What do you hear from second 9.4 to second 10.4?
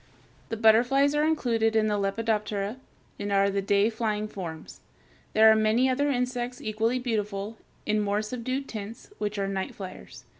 night flyers.